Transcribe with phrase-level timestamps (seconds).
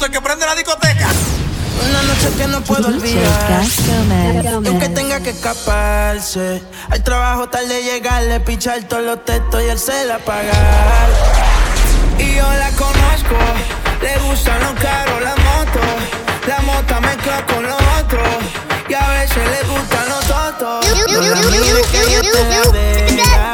[0.00, 1.08] esto es que prende la discoteca.
[1.86, 3.62] Una noche que no puedo olvidar.
[4.54, 6.62] Aunque tenga que escaparse.
[6.88, 11.10] Al trabajo tarde llegarle, pichar todos los textos y el cel apagar.
[12.16, 13.36] Y yo la conozco.
[14.00, 15.80] Le gustan los carros, la moto.
[16.46, 18.28] La moto me con los otros.
[18.88, 20.86] Y a veces le gustan los totos.
[21.12, 21.42] No la
[21.92, 23.52] que yo te la deja.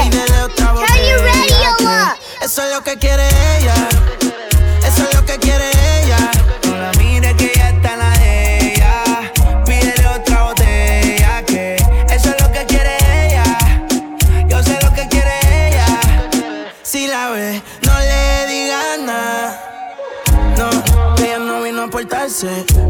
[0.00, 2.16] Pídele otra botella.
[2.40, 3.26] Eso es lo que quiere
[3.58, 3.74] ella.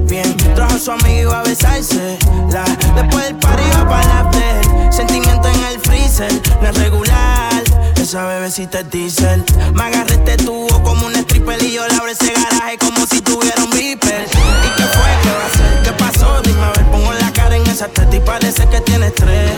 [0.06, 0.37] Bien.
[0.55, 2.19] Trajo a su amigo a besarse.
[2.51, 4.92] La, después del party va para after.
[4.92, 7.62] Sentimiento en el freezer, no es regular.
[7.97, 9.45] Esa bebecita es diesel.
[9.75, 13.20] Me agarré este tubo como un stripper y yo le abro ese garaje como si
[13.20, 14.27] tuviera un beeper.
[14.27, 15.11] ¿Y qué fue?
[15.23, 15.83] ¿Qué va a hacer?
[15.84, 16.42] ¿Qué pasó?
[16.42, 19.53] Dime a ver, pongo la cara en esa teta y parece que tienes tres.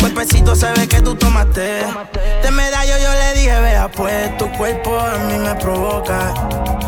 [0.00, 1.84] Cuerpecito se ve que tú tomaste.
[2.42, 6.34] De medallo yo le dije, vea pues, tu cuerpo a mí me provoca.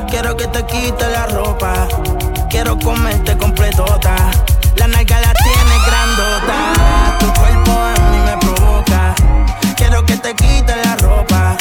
[0.09, 1.89] Quiero que te quite la ropa.
[2.57, 4.17] Quiero comerte completota.
[4.77, 7.19] La nalga la tienes grandota.
[7.19, 9.15] Tu cuerpo a mí me provoca.
[9.77, 11.55] Quiero que te quite la ropa.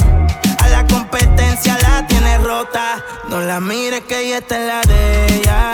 [0.58, 3.04] A la competencia la tienes rota.
[3.28, 5.72] No la mires que ella está en la de ella.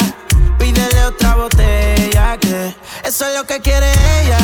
[0.58, 3.92] Pídele otra botella que eso es lo que quiere
[4.24, 4.40] ella.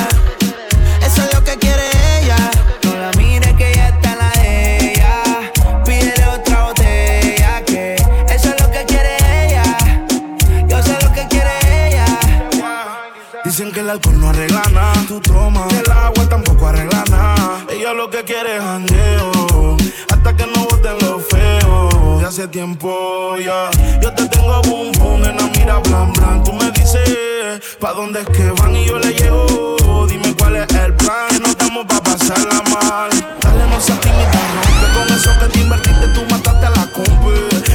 [18.28, 19.78] Quiere jangueo.
[20.12, 22.20] Hasta que no boten lo feo.
[22.20, 23.70] De hace tiempo ya.
[24.02, 26.44] Yo te tengo boom boom en la mira blan blan.
[26.44, 30.06] Tú me dices pa' dónde es que van y yo le llego.
[30.10, 31.30] Dime cuál es el plan.
[31.30, 33.10] Que no estamos pa' pasarla mal.
[33.42, 36.08] Dale, no seas tímida, rompe con eso que te invertiste.
[36.10, 37.32] Tú mataste a la compa.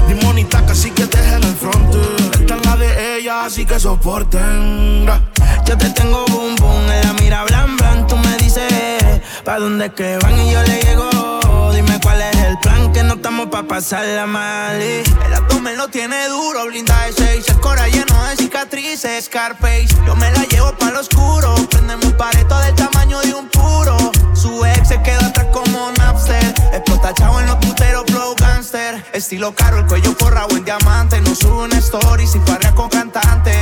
[0.07, 1.99] Ni monita casi que dejen el frente.
[2.39, 5.07] Esta es la de ella, así que soporten.
[5.65, 8.07] Yo te tengo boom boom en la mira blan blan.
[9.45, 11.71] Pa' dónde es que van y yo le llego.
[11.73, 14.81] Dime cuál es el plan, que no estamos pa' pasarla mal.
[14.81, 17.49] El abdomen lo tiene duro, blinda de seis.
[17.49, 19.89] El cora lleno de cicatrices, Scarface.
[20.07, 21.55] Yo me la llevo pa' lo oscuro.
[21.71, 23.97] Prendemos un pareto del tamaño de un puro.
[24.33, 26.42] Su ex se queda atrás como Napster.
[26.73, 29.05] Explota chavo en los puteros, flow gangster.
[29.13, 31.21] Estilo caro, el cuello forrado en diamante.
[31.21, 33.53] No sube una story si farrea con cantante.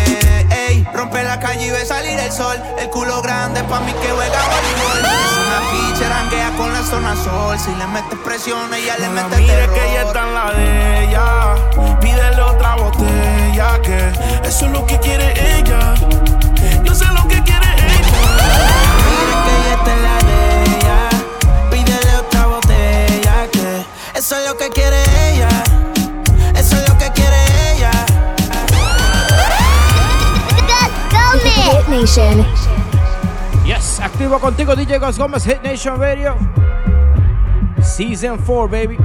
[0.68, 2.56] Ey, rompe la calle y ve salir el sol.
[2.78, 4.98] El culo grande pa' mí que juega voleibol.
[5.00, 7.58] Es una pitcher, hanguea con la zona sol.
[7.58, 9.74] Si le metes presión, ella le mete terror.
[9.74, 11.98] que ella está en la de ella.
[12.00, 15.94] Pídele otra botella que eso es lo que quiere ella.
[24.30, 24.96] Eso es lo que quiere
[25.32, 25.48] ella.
[26.54, 27.36] Eso es lo que quiere
[27.74, 27.90] ella.
[31.42, 32.46] Hit Nation.
[33.64, 36.36] Yes, activo contigo DJ Gus Gómez, Hit Nation Radio.
[37.82, 38.96] Season 4, baby.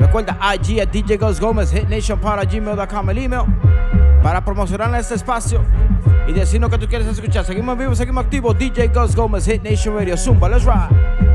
[0.00, 3.44] Recuerda IG a DJ Gus Gómez, Hit Nation para gmail.com, el email.
[4.24, 5.62] Para promocionar este espacio
[6.26, 7.44] y decirnos que tú quieres escuchar.
[7.44, 8.58] Seguimos vivos, seguimos activos.
[8.58, 10.16] DJ Gus Gómez, Hit Nation Radio.
[10.16, 11.29] Zumba, let's ride.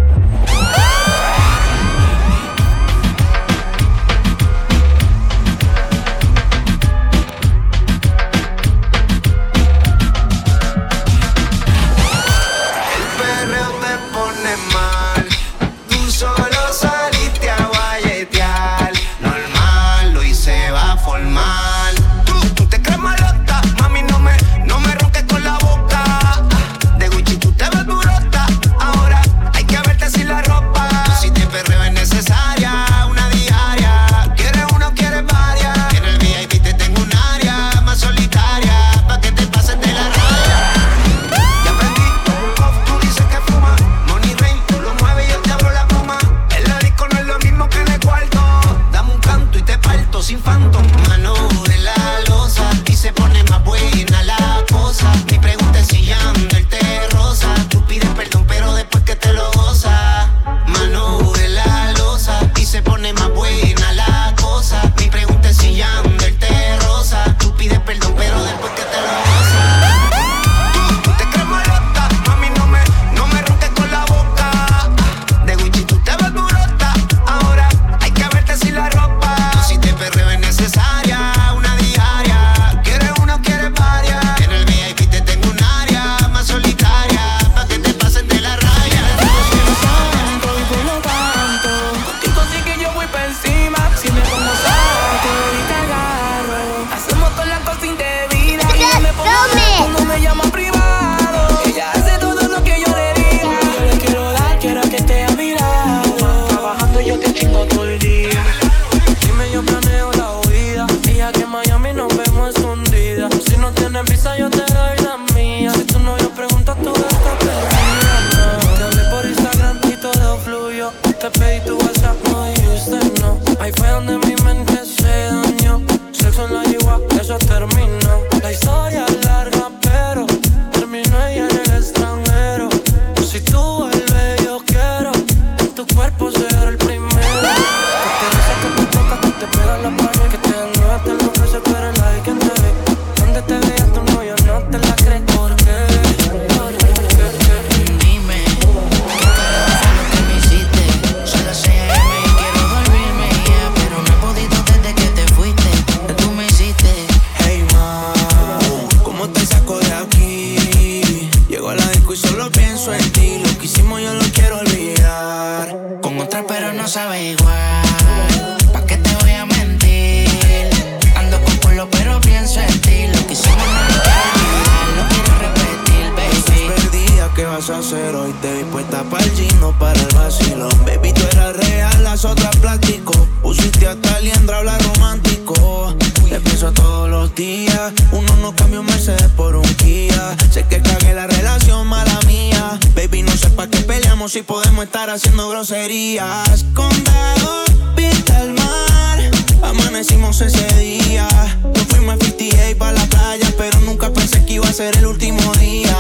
[194.75, 196.65] podemos estar haciendo groserías.
[196.73, 197.63] Condado,
[197.95, 199.19] pinta el mar.
[199.61, 201.27] Amanecimos ese día.
[201.73, 205.05] Yo fuimos a 58 para la playa, pero nunca pensé que iba a ser el
[205.05, 205.95] último día.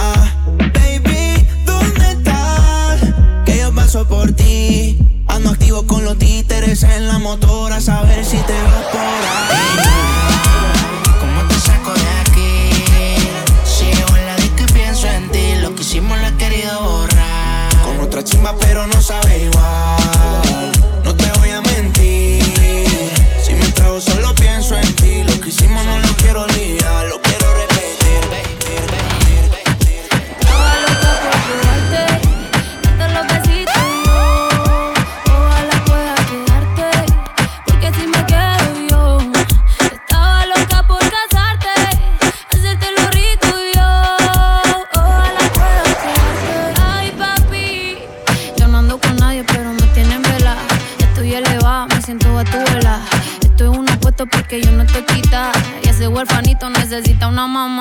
[0.73, 2.99] Baby, ¿dónde estás?
[3.45, 4.99] Que yo paso por ti.
[5.27, 10.34] Ando activo con los títeres en la motora, a saber si te vas por ahí.
[18.59, 20.04] pero no sabe igual.
[57.35, 57.74] no, mom.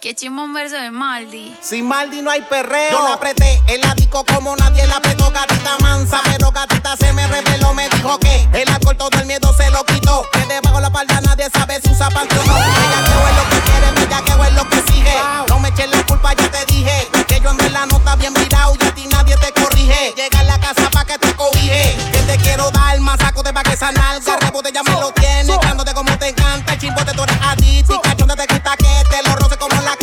[0.00, 1.54] Qué chimbo un verso de Maldi.
[1.60, 2.90] Sin Maldi no hay perreo.
[2.90, 6.22] Yo la apreté el ático como nadie la apretó, gatita mansa.
[6.24, 9.84] Pero gatita se me reveló, me dijo que el alcohol todo el miedo se lo
[9.84, 10.24] quitó.
[10.32, 12.46] Que debajo la palda nadie sabe si usa pantalón.
[12.46, 12.56] no.
[12.56, 15.14] Ella es lo que quiere, bella que es lo que sigue.
[15.48, 17.08] No me eches la culpa, ya te dije.
[17.28, 20.14] Que yo ando en la nota bien mirado y a ti nadie te corrige.
[20.16, 21.94] Llega a la casa pa' que te cobije.
[22.10, 24.18] Que te quiero dar más saco de pa' que sanar.
[24.40, 26.72] Rebote ya me lo tienes, cándote como te encanta.
[26.72, 29.99] El chimbote tú eres adicta te quita que te lo roce como la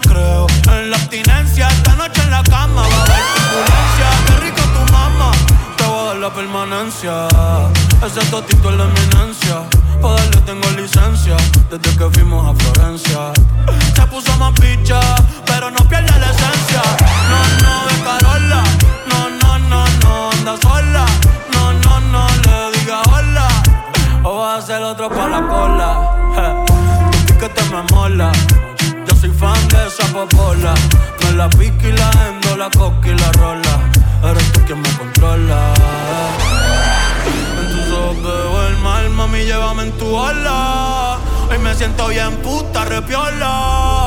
[0.00, 1.68] creo en la abstinencia.
[1.68, 4.08] Esta noche en la cama va a haber turbulencia.
[4.26, 5.32] Qué rico tu mamá,
[5.76, 7.28] te voy a dar la permanencia.
[8.04, 9.62] Ese totito es la eminencia.
[10.00, 11.36] Para darle tengo licencia
[11.70, 13.32] desde que fuimos a Florencia.
[41.98, 43.97] Estoy en puta, repiola.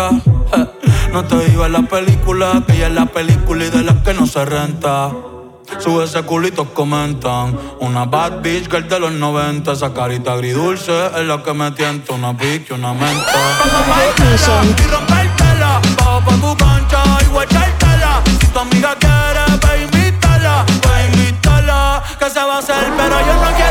[0.00, 0.22] Cuenta.
[1.12, 4.26] no te en la película, que ella es la película y de las que no
[4.26, 5.10] se renta.
[5.78, 7.56] Sube ese culito, comentan.
[7.80, 9.72] Una bad bitch girl de los 90.
[9.72, 12.14] Esa carita agridulce es la que me tienta.
[12.14, 13.32] Una y una menta.
[14.78, 15.80] Y rompértela.
[15.96, 18.22] Bajo pa' tu cancha y guachártela.
[18.40, 20.64] Si tu amiga quiere, ve invítala.
[20.66, 22.02] Ve invítala.
[22.18, 23.69] Que se va a hacer, pero yo no quiero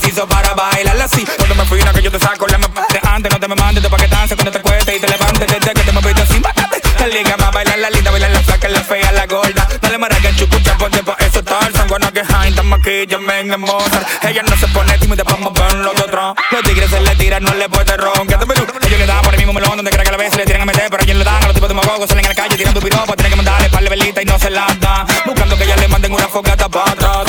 [0.00, 1.24] que hizo para bailarla así.
[1.36, 3.32] Cuando me fui, que yo te saco la de antes.
[3.32, 5.46] No te me mandes, de pa' que dances cuando te cueste y te levantes.
[5.46, 6.80] Desde que te me pido sin bastante.
[6.98, 9.68] La liga más bailar la linda, bailar la flaca, la fea, la gorda.
[9.80, 11.72] Dale maraca, chucucha, ponte pa' eso tal.
[11.72, 14.24] Sanguana que jainta, maquillame en el Mozart.
[14.24, 16.34] Ella no se pone tímida pa' moverlo de atrás.
[16.50, 18.26] Los tigres se le tiran, no le puede ron.
[18.26, 18.66] Que te pelú.
[18.86, 20.62] Ellos le dan por el mismo melón donde crea que la vez se le tiran
[20.62, 20.90] a meter.
[20.90, 23.14] Pero ellos le dan a los tipos de mogogos, salen a la calle tirando piropo.
[23.14, 25.06] Tienen que mandarle par de velita y no se la dan.
[25.24, 27.27] Buscando que ella le manden una fogata para atrás.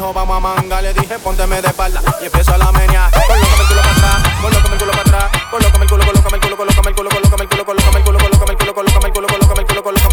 [0.00, 3.82] Vamos a manga, le dije pónteme de espalda y empezó la meña, colócame el culo
[3.82, 6.94] para atrás, colócame el culo para atrás, colócame el culo, colócame el culo, colócame el
[6.96, 10.08] culo, colócame el culo, colócame el culo, el culo, colócame el culo, colócame el culo,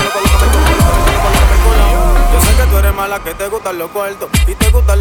[0.48, 1.84] culo, colócame el culo.
[2.32, 4.28] Yo sé que tú eres mala, que te gustan los cuartos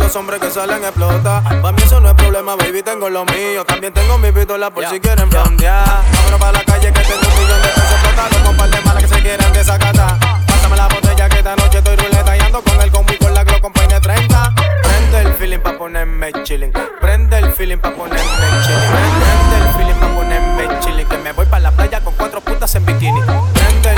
[0.07, 1.43] los hombres que salen a explotar.
[1.43, 3.65] Para mí eso no es problema, baby, tengo lo mío.
[3.65, 5.83] También tengo mi pistola por si quieren frontear.
[6.13, 9.03] Vámonos para la calle que tengo un millón de pesos explotados con par de malas
[9.03, 10.17] que se quieren desacatar.
[10.47, 13.33] Pásame la botella que esta noche estoy ruleta y ando con el combo y con
[13.33, 14.53] la Glock con peine 30.
[14.81, 16.71] Prende el feeling pa' ponerme chilling.
[17.01, 18.89] Prende el feeling pa' ponerme chilling.
[18.93, 21.07] Prende el feeling pa' ponerme chilling.
[21.07, 23.19] Que me voy pa' la playa con cuatro putas en bikini.
[23.53, 23.96] Prende el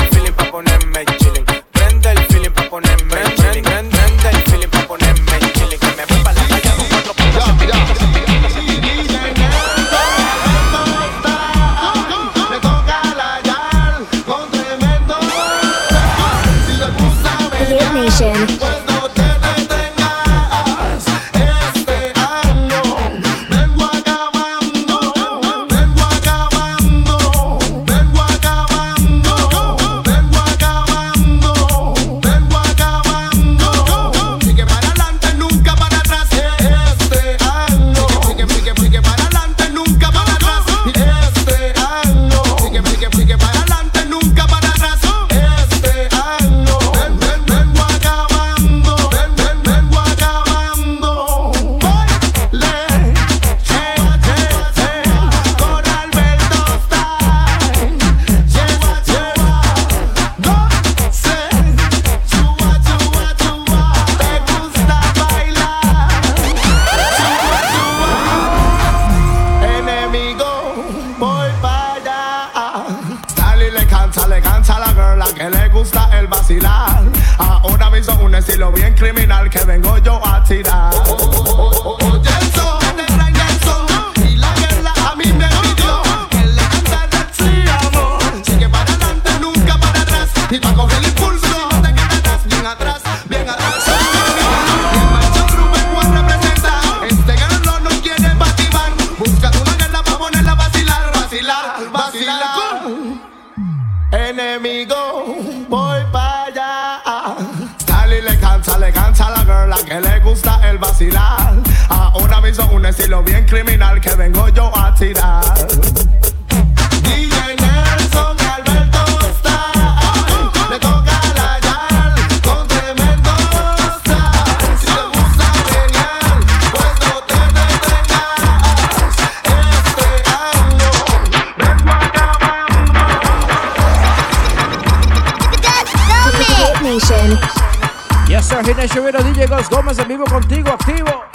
[138.80, 141.26] DJ Gus Gómez en vivo contigo, activo.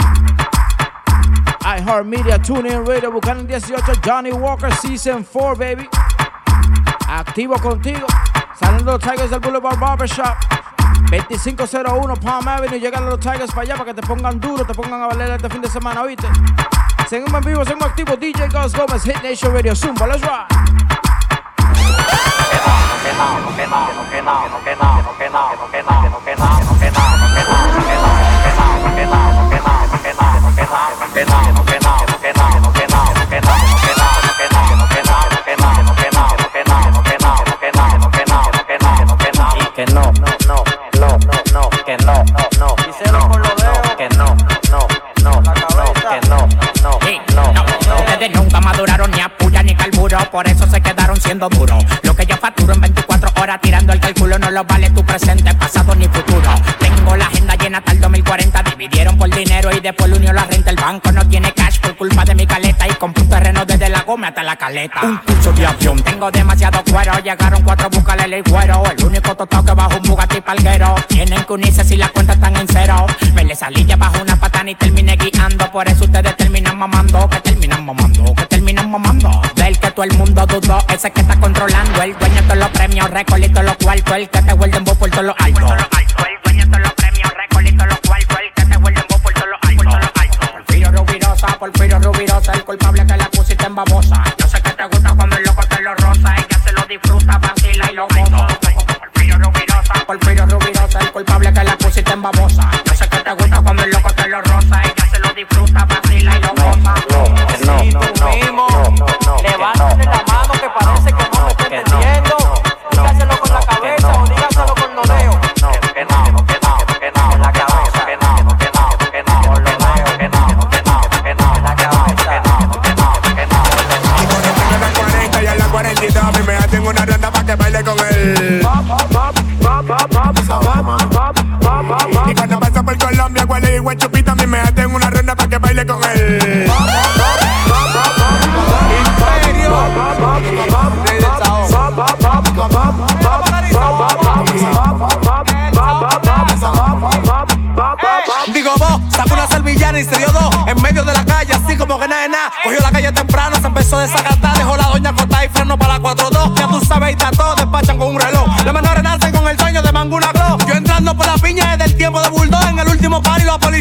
[1.61, 5.87] iHeartMedia, TuneIn Radio, Buchanan 18, Johnny Walker, Season 4, baby.
[7.07, 8.07] Activo contigo.
[8.59, 10.35] Saliendo los Tigers del Boulevard Barbershop.
[11.11, 12.81] 2501 Palm Avenue.
[12.81, 15.51] Llegan los Tigers para allá para que te pongan duro, te pongan a valer este
[15.51, 16.27] fin de semana, ¿oíste?
[17.11, 18.19] Seguimos en vivo, seguimos activos.
[18.19, 20.47] DJ Gus Gómez, Hit Nation Radio, Zumba, let's ride.
[23.15, 23.85] No, no, no, no,
[25.31, 26.74] no, no, no,
[50.35, 51.85] por eso se quedaron siendo duros.
[52.03, 55.55] Lo que yo facturo en 24 horas tirando el cálculo no lo vale tu presente,
[55.55, 56.51] pasado ni futuro.
[58.77, 60.71] Dividieron por dinero y después lo unió la renta.
[60.71, 63.89] El banco no tiene cash por culpa de mi caleta y compré un terreno desde
[63.89, 65.01] la goma hasta la caleta.
[65.03, 68.83] Un curso de avión, tengo demasiado cuero, llegaron cuatro buscales el güero.
[68.91, 70.95] El único tostado que bajo un Bugatti palguero.
[71.09, 73.07] Tienen que unirse si la cuenta están en cero.
[73.35, 77.29] Me le salí ya bajo una patana y terminé guiando, por eso ustedes terminan mamando,
[77.29, 79.43] que terminan mamando, que terminan mamando.
[79.55, 82.69] Del que todo el mundo dudó, ese que está controlando, el dueño de todos los
[82.71, 85.37] premios, récords y todos los cuartos, el que te vuelve en voz por todos los
[85.39, 85.94] altos.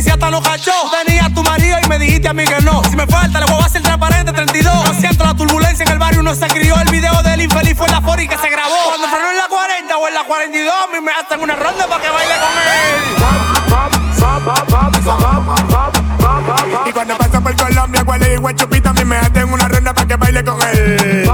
[0.04, 0.72] Policía hasta nos cachó.
[1.06, 2.84] Tenía a tu marido y me dijiste a mí que no.
[2.84, 4.86] Si me falta, le voy a hacer transparente 32.
[4.86, 6.76] No siento la turbulencia en el barrio, uno se crió.
[6.80, 8.76] El video del infeliz fue en la fori que se grabó.
[8.86, 11.88] Cuando frenó en la 40 o en la 42, a mí me hacen una ronda
[11.88, 13.04] para que baile con él.
[16.86, 20.06] Y cuando paso por Colombia, Guale y Guachupita, a mí me hacen una ronda pa'
[20.06, 21.30] que baile con él.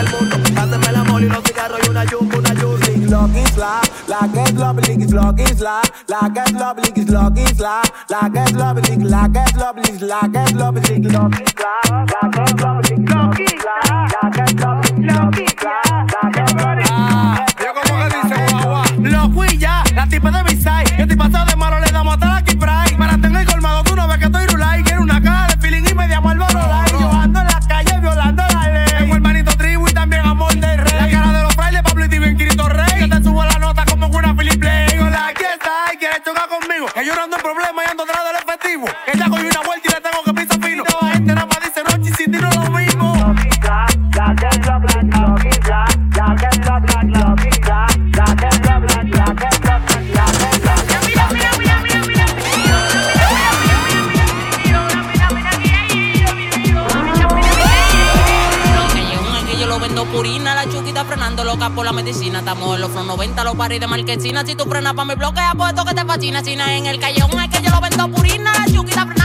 [0.00, 0.36] el mundo.
[0.56, 2.70] Haceme el amor y los cigarros y una yuca, una yuca.
[3.10, 6.92] Lock is la, la que es lovely, is lock is la, la que es lovely,
[6.94, 10.52] is lock is la, la que es lovely, la que es lovely, la que es
[10.52, 12.19] lovely, lock is la.
[62.60, 64.44] En los Flow 90, los paris de marquesina.
[64.44, 66.44] Si tú frenas pa' mi bloque, apuesto que te fascina.
[66.44, 69.19] Sina en el callejón es que yo lo vendo purina, la chuquita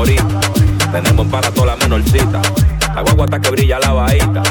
[0.00, 2.40] Tenemos para toda la menorcita.
[2.94, 4.42] La guagua hasta que brilla la bajita.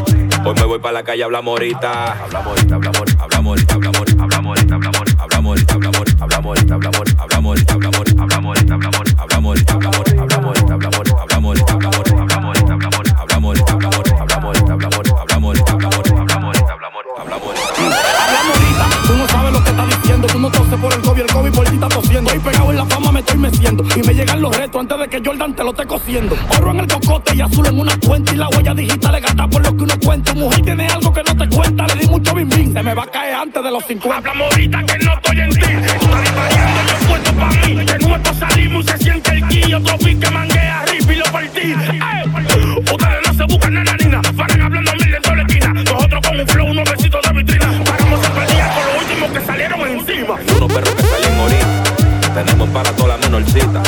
[0.46, 2.24] Hoy me voy para la calle, hablamos ahorita.
[2.24, 8.60] Hablamos hablamos hablamos hablamos hablamos hablamos hablamos hablamos hablamos hablamos hablamos hablamos hablamos hablamos
[9.18, 11.19] hablamos hablamos hablamos hablamos
[23.40, 23.50] me.
[23.96, 26.36] Y me llegan los retos antes de que Jordan te lo esté cosiendo.
[26.58, 28.34] Oro en el cocote y azul en una cuenta.
[28.34, 30.34] Y la huella digital es gata por lo que uno cuenta.
[30.34, 31.88] Mujer tiene algo que no te cuenta.
[31.88, 32.74] Le di mucho bim bim.
[32.74, 34.18] Se me va a caer antes de los 50.
[34.18, 35.60] Hablamos ahorita que no estoy en ti.
[35.60, 37.76] Está disparando, yo puesto pa' mí.
[37.76, 39.78] De nuevo salimos y se siente el guillo.
[39.78, 41.72] Otro que manguea, rip y lo partí.
[41.72, 42.90] ¡Eh!
[42.92, 44.22] Ustedes no se buscan en la nina.
[44.36, 45.74] Paran hablando mil en toda la esquina.
[45.74, 47.84] Nosotros con un flow, unos besitos de vitrina.
[47.86, 50.36] Pagamos el día con los últimos que salieron encima.
[50.58, 52.00] Unos perros que salen ahorita.
[52.34, 53.84] Tenemos para toda la jovencita.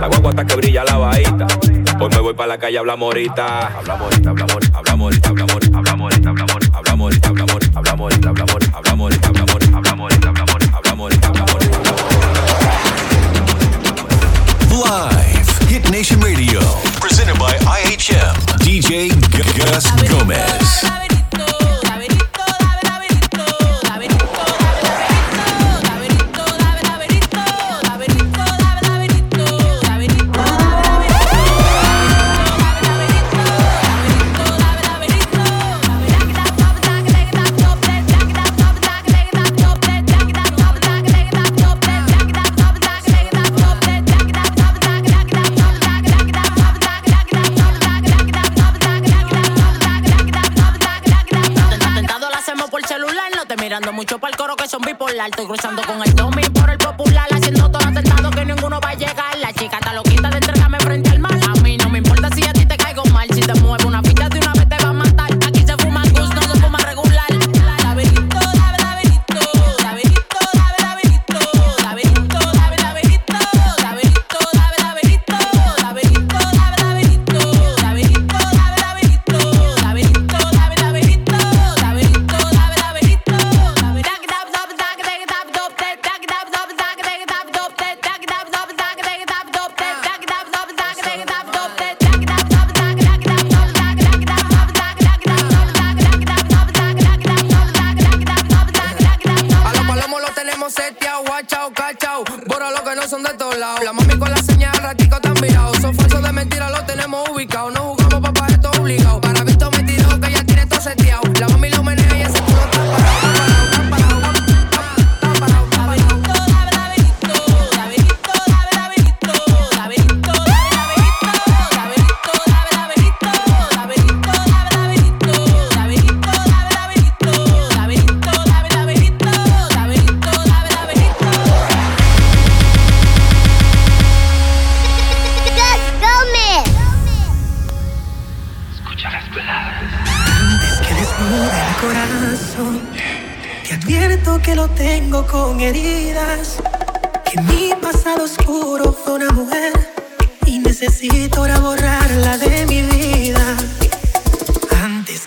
[0.00, 1.46] La guagua hasta que brilla la bahita.
[2.00, 3.66] Hoy me voy para la calle, hablamos ahorita.
[3.78, 8.54] Hablamos ahorita, hablamos, hablamos ahorita, hablamos, hablamos ahorita, hablamos, hablamos ahorita, hablamos, hablamos ahorita, hablamos,
[8.74, 11.54] hablamos ahorita, hablamos, hablamos ahorita, hablamos, hablamos ahorita, hablamos.
[14.74, 16.60] Live Hit Nation Radio,
[17.00, 21.13] presented by IHM, DJ Gus Gomez.
[53.94, 55.30] Mucho para el coro que son bipolar.
[55.30, 58.94] Estoy cruzando con el Tommy por el popular, haciendo todo atentado que ninguno va a
[58.94, 59.23] llegar.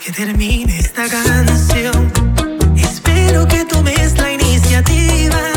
[0.08, 2.14] Que termine esta canción,
[2.78, 5.57] espero que tomes la iniciativa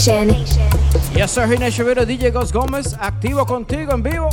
[0.00, 0.28] Nation.
[1.14, 4.30] Yo soy Ginés Rivero, DJ Ghost Gómez, activo contigo en vivo.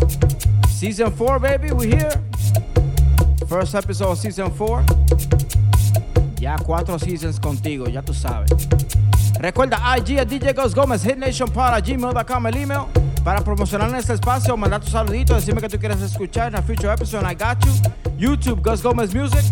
[0.69, 2.09] Season 4, baby, we here.
[3.49, 4.85] First episode of Season 4.
[6.39, 8.49] Ya cuatro seasons contigo, ya tú sabes.
[9.39, 12.83] Recuerda IG a DJ Ghost Gómez, HitNation para gmail.com, el email.
[13.25, 16.93] Para promocionar este espacio, mandar tus saluditos, decirme que tú quieres escuchar en el future
[16.93, 17.73] episode, I got you.
[18.17, 19.43] YouTube, Ghost Gómez Music.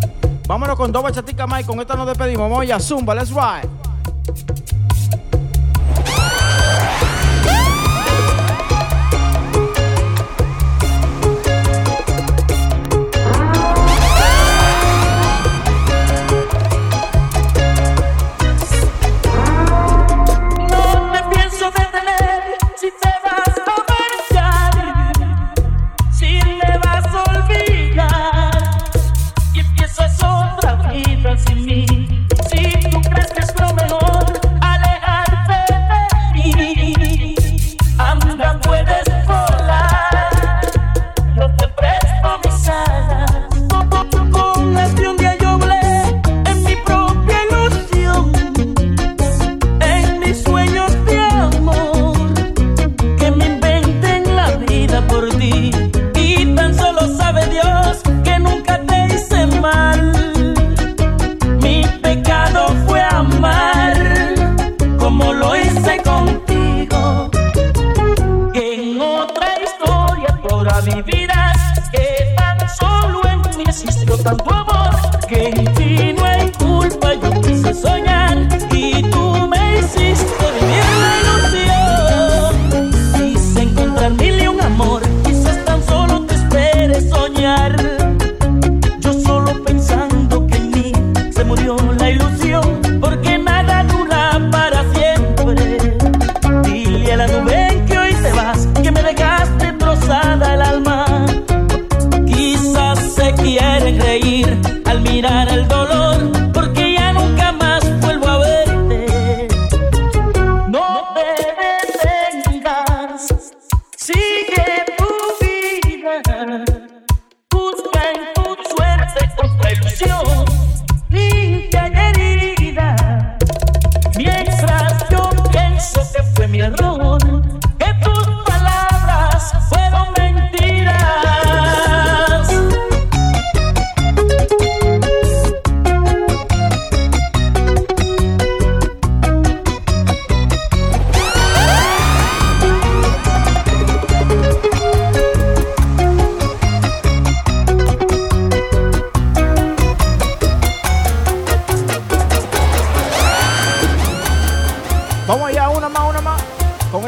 [0.47, 2.49] Vámonos con dos bachaticas más y con esta nos despedimos.
[2.49, 3.74] Vamos ya, Zumba, let's ride.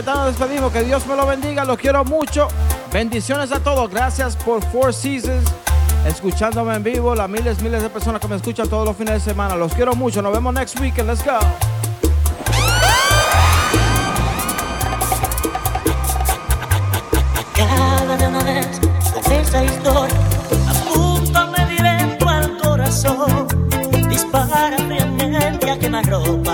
[0.05, 0.71] Despedimos.
[0.71, 1.65] Que Dios me lo bendiga.
[1.65, 2.47] Los quiero mucho.
[2.93, 3.89] Bendiciones a todos.
[3.89, 5.49] Gracias por Four Seasons.
[6.05, 7.15] Escuchándome en vivo.
[7.15, 9.55] Las miles, miles de personas que me escuchan todos los fines de semana.
[9.55, 10.21] Los quiero mucho.
[10.21, 11.09] Nos vemos next weekend.
[11.09, 11.39] Let's go.
[17.55, 18.67] Cada vez
[19.13, 20.15] con esa historia,
[20.69, 23.47] apúntame directo al corazón.
[24.07, 26.46] Dispara fríamente a quemarropa.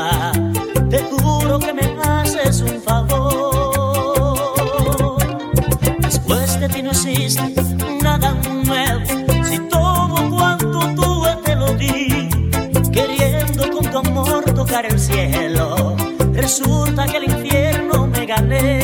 [17.03, 18.79] Resulta que el infierno me gané.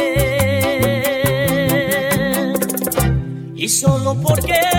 [3.55, 4.78] Y solo porque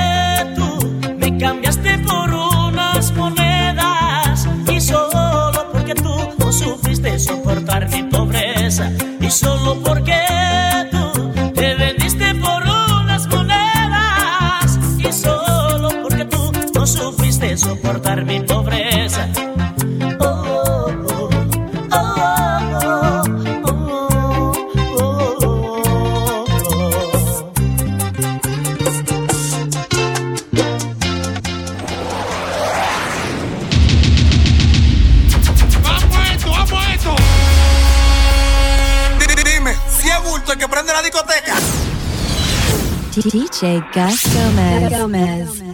[43.60, 44.24] DJ Gus
[44.88, 45.69] Gomez.